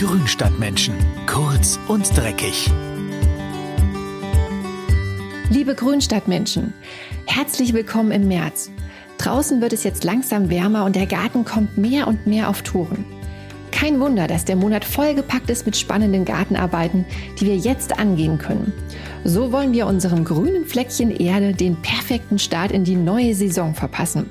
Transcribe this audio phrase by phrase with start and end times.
[0.00, 0.94] Grünstadtmenschen.
[1.26, 2.70] Kurz und dreckig.
[5.50, 6.72] Liebe Grünstadtmenschen,
[7.26, 8.70] herzlich willkommen im März.
[9.18, 13.04] Draußen wird es jetzt langsam wärmer und der Garten kommt mehr und mehr auf Touren.
[13.72, 17.04] Kein Wunder, dass der Monat vollgepackt ist mit spannenden Gartenarbeiten,
[17.38, 18.72] die wir jetzt angehen können.
[19.24, 24.30] So wollen wir unserem grünen Fleckchen Erde den perfekten Start in die neue Saison verpassen.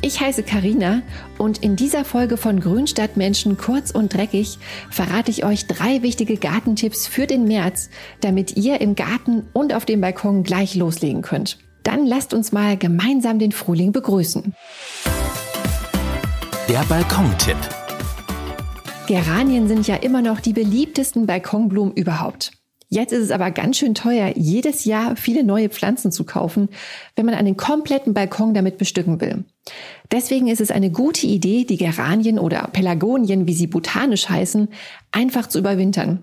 [0.00, 1.02] Ich heiße Karina
[1.38, 4.58] und in dieser Folge von Grünstadtmenschen kurz und dreckig
[4.90, 7.90] verrate ich euch drei wichtige Gartentipps für den März,
[8.20, 11.58] damit ihr im Garten und auf dem Balkon gleich loslegen könnt.
[11.82, 14.54] Dann lasst uns mal gemeinsam den Frühling begrüßen.
[16.68, 17.56] Der Balkontipp.
[19.08, 22.52] Geranien sind ja immer noch die beliebtesten Balkonblumen überhaupt.
[22.90, 26.68] Jetzt ist es aber ganz schön teuer, jedes Jahr viele neue Pflanzen zu kaufen,
[27.16, 29.44] wenn man einen kompletten Balkon damit bestücken will.
[30.10, 34.68] Deswegen ist es eine gute Idee, die Geranien oder Pelagonien, wie sie botanisch heißen,
[35.12, 36.22] einfach zu überwintern.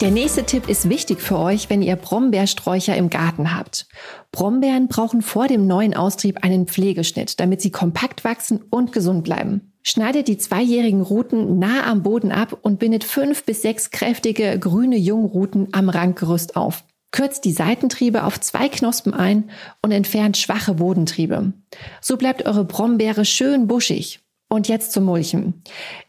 [0.02, 3.86] Der nächste Tipp ist wichtig für euch, wenn ihr Brombeersträucher im Garten habt.
[4.30, 9.72] Brombeeren brauchen vor dem neuen Austrieb einen Pflegeschnitt, damit sie kompakt wachsen und gesund bleiben.
[9.82, 14.98] Schneidet die zweijährigen Ruten nah am Boden ab und bindet fünf bis sechs kräftige grüne
[14.98, 16.84] Jungruten am Ranggerüst auf.
[17.10, 21.54] Kürzt die Seitentriebe auf zwei Knospen ein und entfernt schwache Bodentriebe.
[22.02, 24.20] So bleibt eure Brombeere schön buschig.
[24.48, 25.62] Und jetzt zum Mulchen.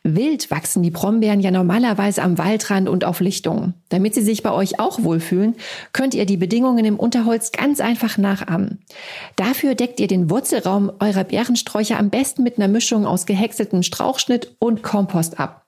[0.03, 3.73] Wild wachsen die Brombeeren ja normalerweise am Waldrand und auf Lichtungen.
[3.89, 5.55] Damit sie sich bei euch auch wohlfühlen,
[5.91, 8.83] könnt ihr die Bedingungen im Unterholz ganz einfach nachahmen.
[9.37, 14.55] Dafür deckt ihr den Wurzelraum eurer Bärensträucher am besten mit einer Mischung aus gehäckseltem Strauchschnitt
[14.59, 15.65] und Kompost ab.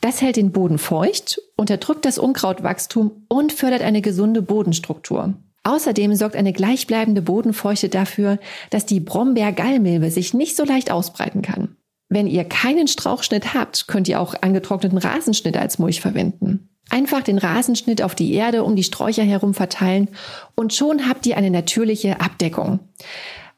[0.00, 5.34] Das hält den Boden feucht, unterdrückt das Unkrautwachstum und fördert eine gesunde Bodenstruktur.
[5.64, 8.38] Außerdem sorgt eine gleichbleibende Bodenfeuchte dafür,
[8.70, 11.75] dass die Brombeergallmilbe sich nicht so leicht ausbreiten kann.
[12.08, 16.68] Wenn ihr keinen Strauchschnitt habt, könnt ihr auch angetrockneten Rasenschnitt als Mulch verwenden.
[16.88, 20.08] Einfach den Rasenschnitt auf die Erde um die Sträucher herum verteilen
[20.54, 22.78] und schon habt ihr eine natürliche Abdeckung.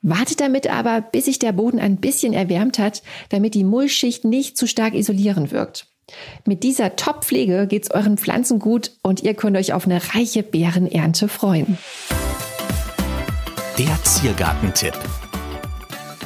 [0.00, 4.56] Wartet damit aber, bis sich der Boden ein bisschen erwärmt hat, damit die Mulchschicht nicht
[4.56, 5.88] zu stark isolierend wirkt.
[6.46, 11.28] Mit dieser Top-Pflege geht's euren Pflanzen gut und ihr könnt euch auf eine reiche Beerenernte
[11.28, 11.76] freuen.
[13.76, 14.98] Der Ziergartentipp.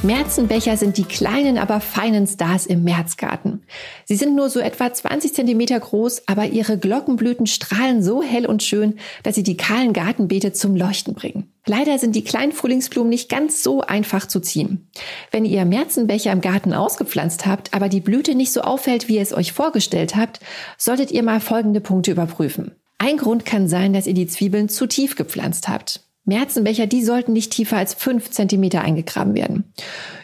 [0.04, 3.62] Märzenbecher sind die kleinen, aber feinen Stars im Märzgarten.
[4.04, 8.64] Sie sind nur so etwa 20 Zentimeter groß, aber ihre Glockenblüten strahlen so hell und
[8.64, 11.52] schön, dass sie die kahlen Gartenbeete zum Leuchten bringen.
[11.66, 14.88] Leider sind die kleinen Frühlingsblumen nicht ganz so einfach zu ziehen.
[15.30, 19.22] Wenn ihr Märzenbecher im Garten ausgepflanzt habt, aber die Blüte nicht so auffällt, wie ihr
[19.22, 20.40] es euch vorgestellt habt,
[20.78, 22.72] solltet ihr mal folgende Punkte überprüfen.
[22.98, 26.00] Ein Grund kann sein, dass ihr die Zwiebeln zu tief gepflanzt habt.
[26.24, 29.72] Märzenbecher, die sollten nicht tiefer als fünf Zentimeter eingegraben werden.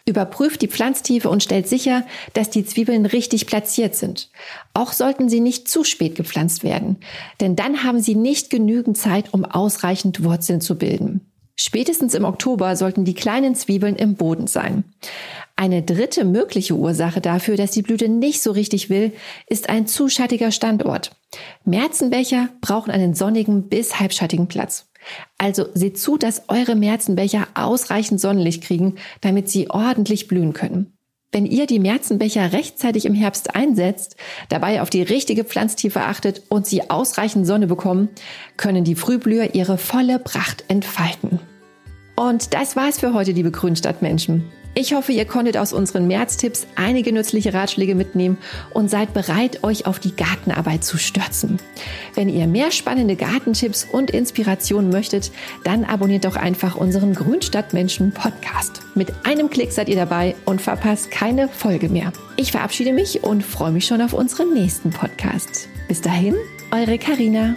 [0.07, 2.05] Überprüft die Pflanztiefe und stellt sicher,
[2.35, 4.31] dass die Zwiebeln richtig platziert sind.
[4.75, 6.99] Auch sollten sie nicht zu spät gepflanzt werden,
[7.41, 11.29] denn dann haben sie nicht genügend Zeit, um ausreichend Wurzeln zu bilden.
[11.61, 14.85] Spätestens im Oktober sollten die kleinen Zwiebeln im Boden sein.
[15.57, 19.13] Eine dritte mögliche Ursache dafür, dass die Blüte nicht so richtig will,
[19.49, 21.17] ist ein zu schattiger Standort.
[21.65, 24.88] Märzenbecher brauchen einen sonnigen bis halbschattigen Platz.
[25.39, 30.93] Also seht zu, dass eure Märzenbecher ausreichend Sonnenlicht kriegen, damit sie ordentlich blühen können.
[31.31, 34.17] Wenn ihr die Märzenbecher rechtzeitig im Herbst einsetzt,
[34.49, 38.09] dabei auf die richtige Pflanztiefe achtet und sie ausreichend Sonne bekommen,
[38.57, 41.39] können die Frühblüher ihre volle Pracht entfalten.
[42.17, 44.45] Und das war's für heute, liebe Grünstadtmenschen.
[44.81, 48.39] Ich hoffe, ihr konntet aus unseren Märztipps einige nützliche Ratschläge mitnehmen
[48.73, 51.59] und seid bereit, euch auf die Gartenarbeit zu stürzen.
[52.15, 55.33] Wenn ihr mehr spannende Gartentipps und Inspirationen möchtet,
[55.65, 58.83] dann abonniert doch einfach unseren Grünstadtmenschen Podcast.
[58.95, 62.13] Mit einem Klick seid ihr dabei und verpasst keine Folge mehr.
[62.37, 65.69] Ich verabschiede mich und freue mich schon auf unseren nächsten Podcast.
[65.89, 66.37] Bis dahin,
[66.71, 67.57] eure Karina.